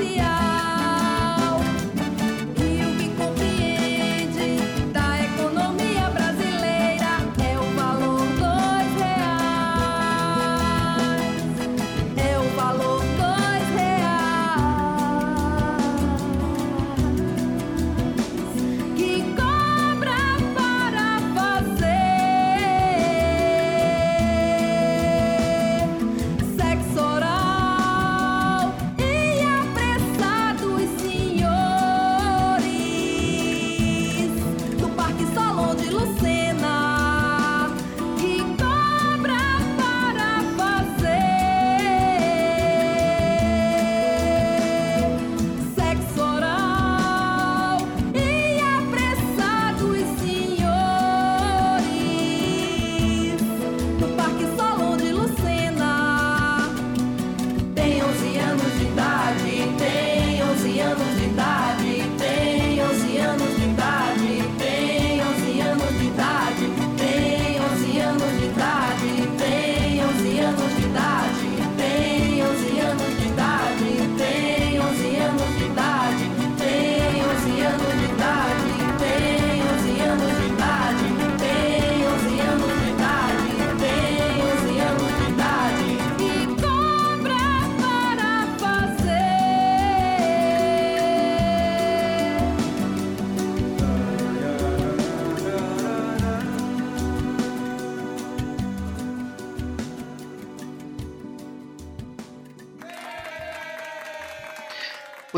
[0.00, 0.79] social.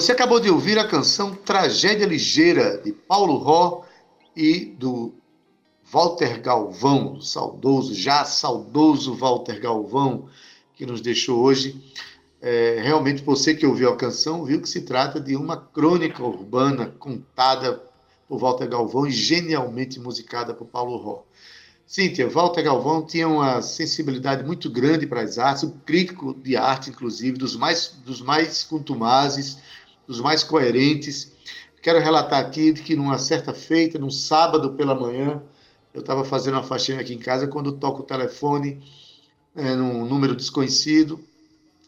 [0.02, 3.84] Você acabou de ouvir a canção Tragédia Ligeira, de Paulo Ró
[4.34, 5.14] e do
[5.84, 10.28] Walter Galvão, saudoso, já saudoso Walter Galvão,
[10.74, 11.80] que nos deixou hoje.
[12.40, 16.92] É, realmente, você que ouviu a canção, viu que se trata de uma crônica urbana
[16.98, 17.80] contada
[18.28, 21.22] por Walter Galvão e genialmente musicada por Paulo Ró.
[21.86, 26.90] Cíntia, Walter Galvão tinha uma sensibilidade muito grande para as artes, um crítico de arte,
[26.90, 29.58] inclusive, dos mais, dos mais contumazes,
[30.06, 31.32] dos mais coerentes.
[31.82, 35.42] Quero relatar aqui que numa certa feita, num sábado pela manhã,
[35.92, 38.82] eu estava fazendo uma faxina aqui em casa quando toco o telefone
[39.54, 41.20] é, num número desconhecido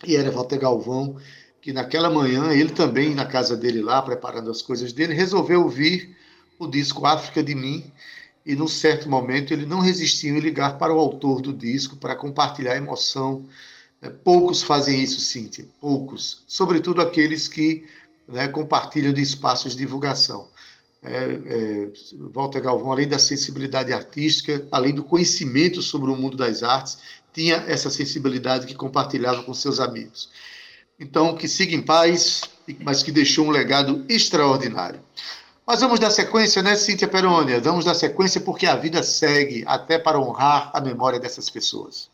[0.07, 1.17] e era Walter Galvão,
[1.61, 6.15] que naquela manhã, ele também na casa dele lá, preparando as coisas dele, resolveu ouvir
[6.59, 7.91] o disco África de Mim
[8.45, 12.15] e num certo momento ele não resistiu em ligar para o autor do disco para
[12.15, 13.47] compartilhar a emoção.
[14.03, 17.87] É, poucos fazem isso, Cíntia, poucos, sobretudo aqueles que
[18.29, 20.49] né, compartilham de espaços de divulgação.
[21.03, 21.89] É, é,
[22.33, 26.99] Walter Galvão, além da sensibilidade artística, além do conhecimento sobre o mundo das artes,
[27.33, 30.31] tinha essa sensibilidade que compartilhava com seus amigos.
[30.99, 32.43] Então, que siga em paz,
[32.81, 35.01] mas que deixou um legado extraordinário.
[35.67, 37.61] Mas vamos dar sequência, né, Cíntia Perônia?
[37.61, 42.14] Vamos dar sequência porque a vida segue, até para honrar a memória dessas pessoas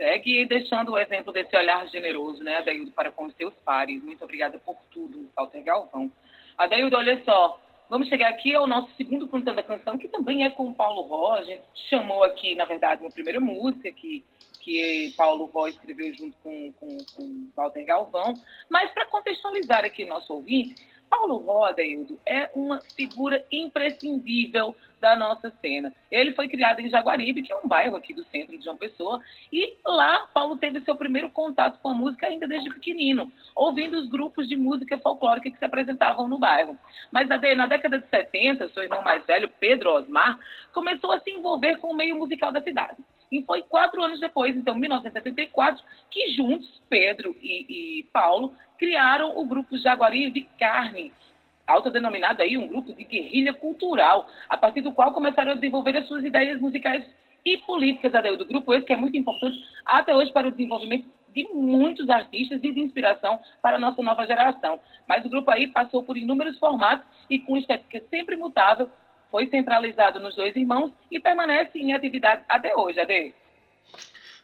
[0.00, 4.02] segue deixando o exemplo desse olhar generoso, né, Adaildo, para com os seus pares.
[4.02, 6.10] Muito obrigada por tudo, Walter Galvão.
[6.56, 10.48] Adaildo, olha só, vamos chegar aqui ao nosso segundo cantando da canção, que também é
[10.48, 11.34] com o Paulo Ró.
[11.34, 14.24] A gente chamou aqui, na verdade, uma primeira música que,
[14.60, 18.32] que Paulo Ró escreveu junto com, com, com Walter Galvão.
[18.70, 20.76] Mas, para contextualizar aqui nosso ouvinte,
[21.10, 25.92] Paulo Roda, Hildo, é uma figura imprescindível da nossa cena.
[26.10, 29.20] Ele foi criado em Jaguaribe, que é um bairro aqui do centro de João Pessoa,
[29.52, 34.08] e lá Paulo teve seu primeiro contato com a música ainda desde pequenino, ouvindo os
[34.08, 36.78] grupos de música folclórica que se apresentavam no bairro.
[37.10, 40.38] Mas na década de 70, seu irmão mais velho, Pedro Osmar,
[40.72, 42.96] começou a se envolver com o meio musical da cidade.
[43.30, 49.44] E foi quatro anos depois, então, 1974, que juntos, Pedro e, e Paulo, criaram o
[49.44, 51.12] grupo Jaguari de Carne,
[51.66, 56.08] autodenominado aí um grupo de guerrilha cultural, a partir do qual começaram a desenvolver as
[56.08, 57.04] suas ideias musicais
[57.44, 61.48] e políticas do grupo esse que é muito importante até hoje para o desenvolvimento de
[61.54, 64.80] muitos artistas e de inspiração para a nossa nova geração.
[65.06, 68.90] Mas o grupo aí passou por inúmeros formatos e com estética sempre mutável,
[69.30, 73.34] foi centralizado nos dois irmãos e permanece em atividade até hoje, Ade.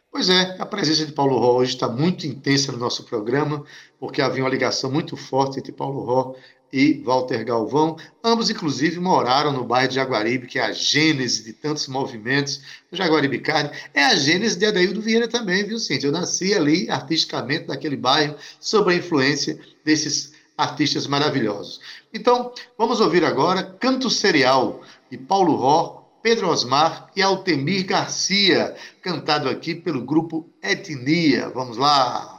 [0.09, 3.65] Pois é, a presença de Paulo Ró hoje está muito intensa no nosso programa,
[3.99, 6.35] porque havia uma ligação muito forte entre Paulo Ró
[6.71, 7.97] e Walter Galvão.
[8.23, 12.97] Ambos, inclusive, moraram no bairro de Jaguaribe, que é a gênese de tantos movimentos do
[12.97, 13.69] Jaguaribe Carne.
[13.93, 16.07] É a gênese de Adaildo Vieira também, viu, Cintia?
[16.07, 21.79] Eu nasci ali, artisticamente, naquele bairro, sob a influência desses artistas maravilhosos.
[22.11, 29.47] Então, vamos ouvir agora Canto Serial, de Paulo Ró, Pedro Osmar e Altemir Garcia, cantado
[29.47, 31.49] aqui pelo grupo Etnia.
[31.49, 32.37] Vamos lá!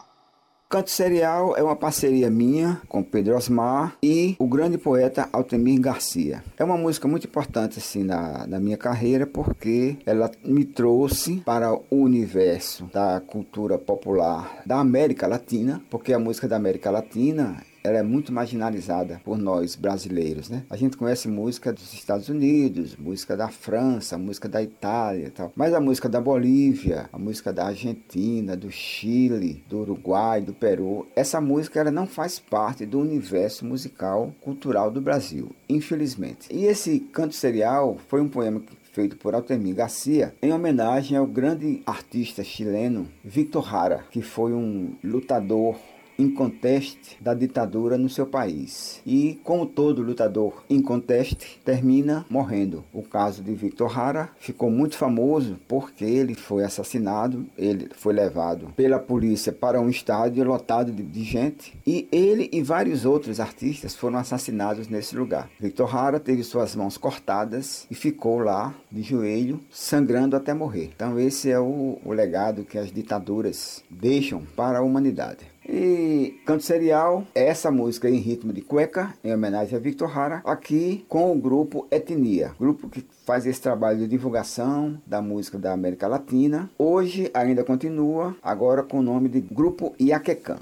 [0.70, 6.44] Canto Serial é uma parceria minha com Pedro Osmar e o grande poeta Altemir Garcia.
[6.58, 11.72] É uma música muito importante assim na, na minha carreira porque ela me trouxe para
[11.72, 17.98] o universo da cultura popular da América Latina, porque a música da América Latina ela
[17.98, 20.64] é muito marginalizada por nós brasileiros, né?
[20.68, 25.52] A gente conhece música dos Estados Unidos, música da França, música da Itália tal.
[25.54, 31.06] Mas a música da Bolívia, a música da Argentina, do Chile, do Uruguai, do Peru,
[31.14, 36.48] essa música ela não faz parte do universo musical cultural do Brasil, infelizmente.
[36.50, 38.60] E esse canto serial foi um poema
[38.92, 44.96] feito por Altemir Garcia, em homenagem ao grande artista chileno Victor Jara, que foi um
[45.04, 45.76] lutador
[46.18, 49.00] inconteste da ditadura no seu país.
[49.06, 52.84] E, como todo lutador inconteste, termina morrendo.
[52.92, 58.72] O caso de Victor Hara ficou muito famoso porque ele foi assassinado, ele foi levado
[58.76, 63.94] pela polícia para um estádio lotado de, de gente e ele e vários outros artistas
[63.94, 65.48] foram assassinados nesse lugar.
[65.60, 70.90] Victor Hara teve suas mãos cortadas e ficou lá de joelho, sangrando até morrer.
[70.94, 75.46] Então esse é o, o legado que as ditaduras deixam para a humanidade.
[75.68, 81.04] E canto serial, essa música em ritmo de cueca, em homenagem a Victor Hara, aqui
[81.06, 86.08] com o grupo Etnia, grupo que faz esse trabalho de divulgação da música da América
[86.08, 86.70] Latina.
[86.78, 90.56] Hoje ainda continua, agora com o nome de Grupo Iaquecã.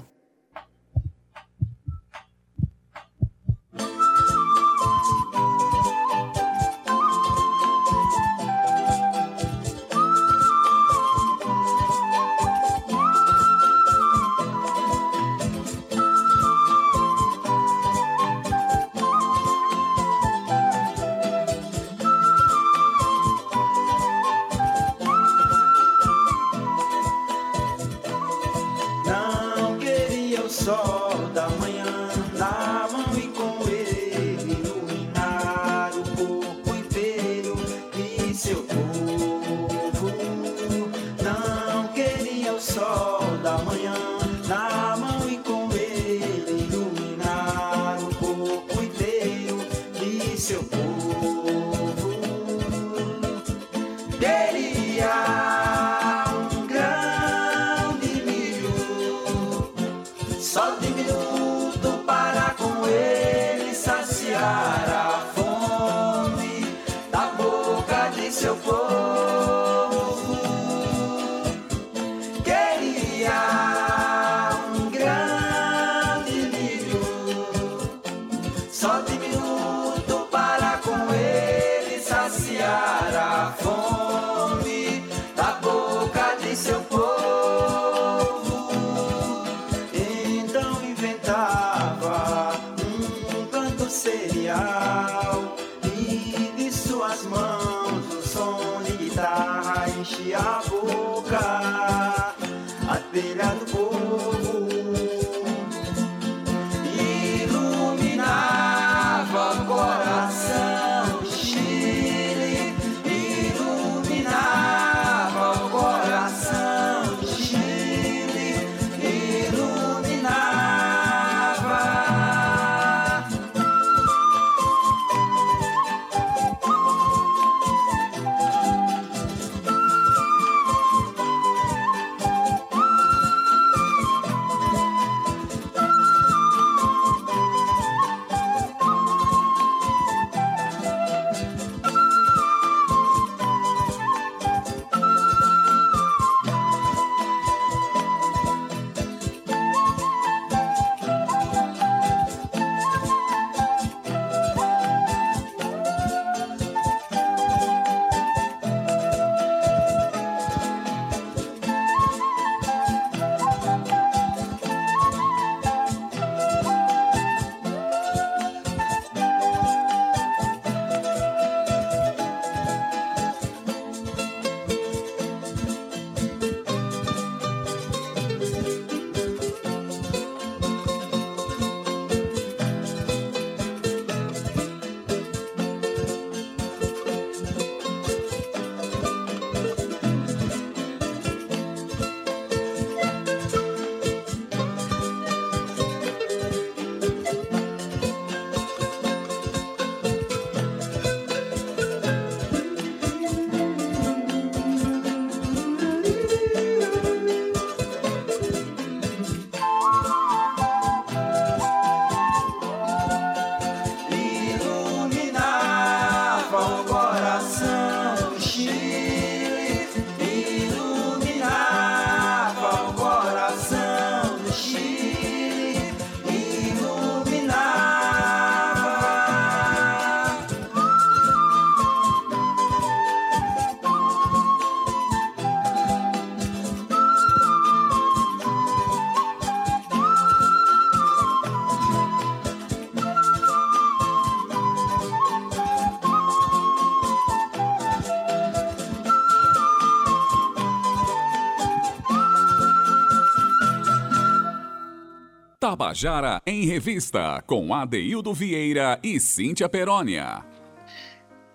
[255.87, 260.43] Tabajara em Revista, com Adeildo Vieira e Cíntia Perónia.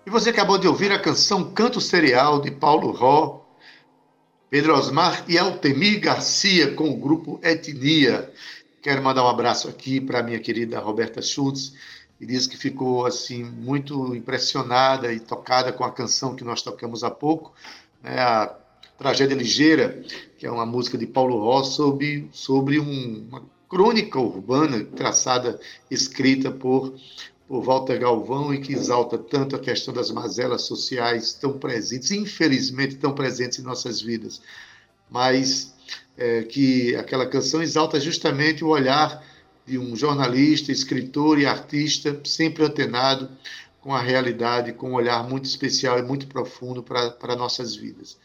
[0.07, 3.45] E você acabou de ouvir a canção Canto Serial de Paulo Ró,
[4.49, 8.31] Pedro Osmar e Altemir Garcia com o grupo Etnia.
[8.81, 11.75] Quero mandar um abraço aqui para minha querida Roberta Schultz,
[12.19, 17.03] e diz que ficou assim muito impressionada e tocada com a canção que nós tocamos
[17.03, 17.53] há pouco,
[18.01, 18.51] né, a
[18.97, 20.03] Tragédia Ligeira,
[20.39, 25.59] que é uma música de Paulo Ró sobre, sobre um, uma crônica urbana traçada,
[25.89, 26.93] escrita por,
[27.47, 32.97] por Walter Galvão e que exalta tanto a questão das mazelas sociais tão presentes, infelizmente
[32.97, 34.39] tão presentes em nossas vidas,
[35.09, 35.73] mas
[36.15, 39.25] é, que aquela canção exalta justamente o olhar
[39.65, 43.27] de um jornalista, escritor e artista sempre antenado
[43.81, 48.19] com a realidade, com um olhar muito especial e muito profundo para nossas vidas.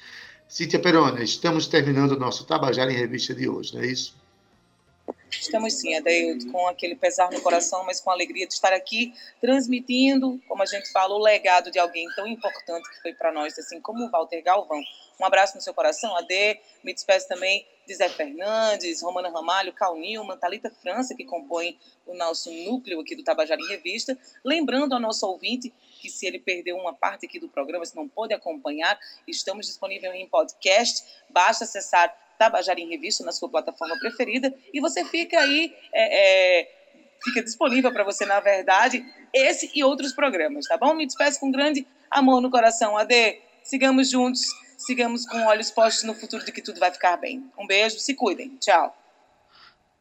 [0.47, 4.15] Cíntia Perona, estamos terminando o nosso Tabajara em Revista de hoje, não é isso?
[5.31, 10.41] Estamos sim, Adeildo, com aquele pesar no coração, mas com alegria de estar aqui transmitindo,
[10.49, 13.81] como a gente fala, o legado de alguém tão importante que foi para nós, assim
[13.81, 14.81] como o Walter Galvão.
[15.21, 16.61] Um abraço no seu coração, Ade.
[16.83, 22.15] Me despeço também de Zé Fernandes, Romana Ramalho, Cal Nilman, Thalita França, que compõe o
[22.15, 24.17] nosso núcleo aqui do Tabajara em Revista.
[24.45, 28.09] Lembrando ao nosso ouvinte que se ele perdeu uma parte aqui do programa, se não
[28.09, 31.05] pôde acompanhar, estamos disponíveis em podcast.
[31.31, 36.69] Basta acessar Tabajara em Revista na sua plataforma preferida e você fica aí, é, é,
[37.23, 40.95] fica disponível para você, na verdade, esse e outros programas, tá bom?
[40.95, 42.97] Me despeço com grande amor no coração.
[42.97, 44.43] Ade, sigamos juntos,
[44.79, 47.45] sigamos com olhos postos no futuro de que tudo vai ficar bem.
[47.59, 48.57] Um beijo, se cuidem.
[48.61, 48.97] Tchau.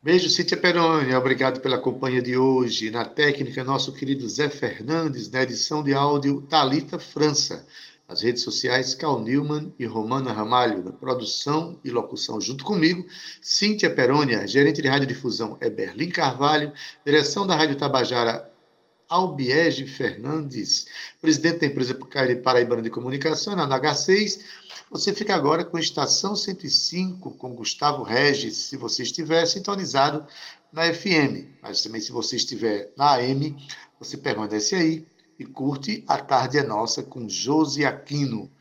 [0.02, 1.14] Beijo, Cíntia Peroni.
[1.16, 2.92] Obrigado pela companhia de hoje.
[2.92, 5.30] Na técnica, nosso querido Zé Fernandes.
[5.30, 7.66] Na edição de áudio, Talita França.
[8.08, 10.82] As redes sociais, Cal Newman e Romana Ramalho.
[10.82, 13.06] Na produção e locução, junto comigo,
[13.42, 14.48] Cíntia Perônia.
[14.48, 16.72] Gerente de radiodifusão é Berlim Carvalho.
[17.06, 18.50] Direção da Rádio Tabajara,
[19.10, 20.88] Albiege Fernandes.
[21.20, 22.00] Presidente da empresa
[22.42, 24.40] Paraibana de Comunicação, na H6.
[24.90, 30.26] Você fica agora com Estação 105, com Gustavo Regis, se você estiver sintonizado
[30.72, 31.60] na FM.
[31.62, 33.54] Mas também, se você estiver na AM,
[34.00, 35.06] você permanece aí
[35.40, 38.52] e curte A Tarde é Nossa com Josi Aquino.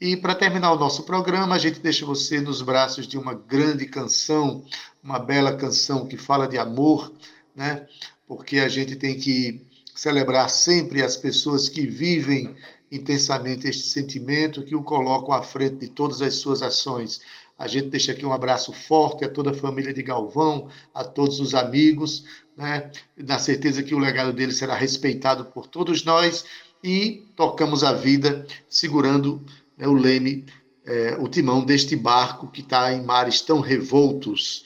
[0.00, 3.86] E para terminar o nosso programa, a gente deixa você nos braços de uma grande
[3.86, 4.64] canção,
[5.02, 7.12] uma bela canção que fala de amor,
[7.54, 7.86] né?
[8.26, 12.54] Porque a gente tem que celebrar sempre as pessoas que vivem
[12.92, 17.20] intensamente este sentimento, que o colocam à frente de todas as suas ações.
[17.58, 21.40] A gente deixa aqui um abraço forte a toda a família de Galvão, a todos
[21.40, 22.24] os amigos,
[22.56, 22.90] né?
[23.16, 26.44] na certeza que o legado dele será respeitado por todos nós
[26.84, 29.42] e tocamos a vida segurando
[29.76, 30.44] né, o leme,
[30.84, 34.64] é, o timão deste barco que está em mares tão revoltos.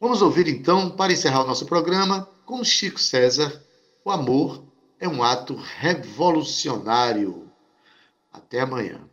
[0.00, 3.62] Vamos ouvir então, para encerrar o nosso programa, com Chico César,
[4.04, 4.64] o amor
[4.98, 7.50] é um ato revolucionário.
[8.32, 9.07] Até amanhã.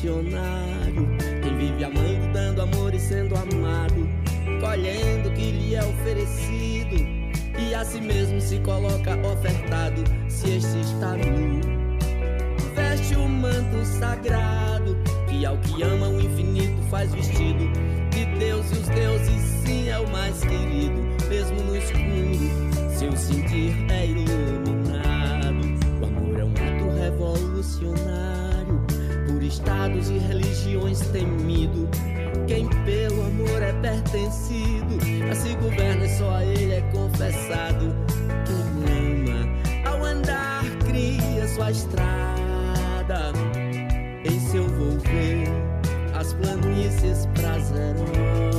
[0.00, 1.06] missionário.
[1.42, 4.08] Quem vive amando, dando amor e sendo amado,
[4.60, 6.96] colhendo o que lhe é oferecido,
[7.58, 11.60] e a si mesmo se coloca ofertado, se este está nu.
[12.74, 14.96] Veste o manto sagrado,
[15.28, 17.70] que ao que ama o infinito faz vestido,
[18.10, 23.74] de Deus e os deuses, sim, é o mais querido, mesmo no escuro, seu sentir
[23.90, 25.60] é iluminado.
[26.00, 28.29] O amor é um ato revolucionário
[29.50, 31.88] estados e religiões temido.
[32.46, 34.98] Quem pelo amor é pertencido,
[35.30, 37.94] a se governa e só a ele é confessado.
[38.46, 43.32] Quem ama ao andar cria sua estrada.
[44.24, 45.48] Em seu volver
[46.14, 48.49] as planícies prazerosas.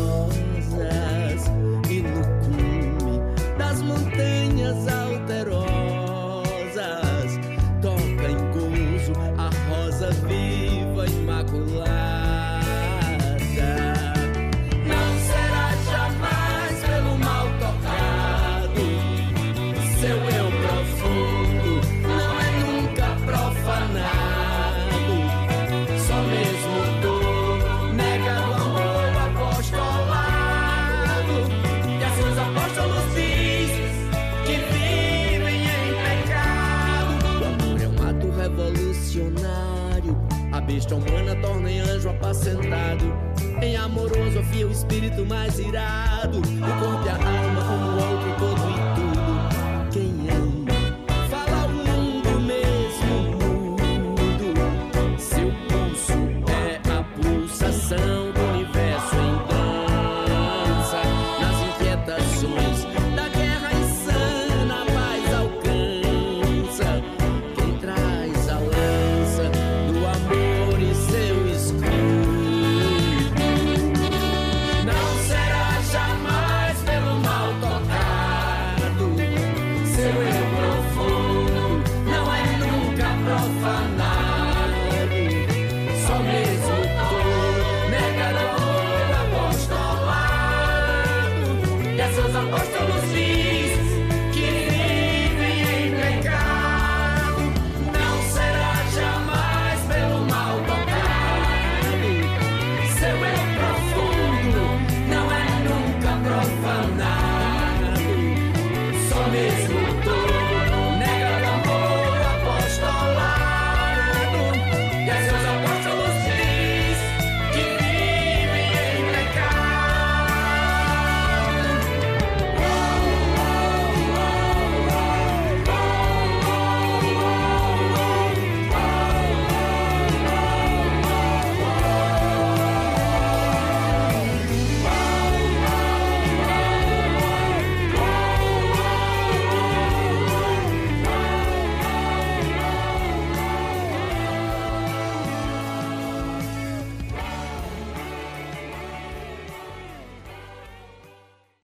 [43.92, 46.38] amoroso, afia o espírito mais irado.
[46.40, 47.81] O corpo e a alma,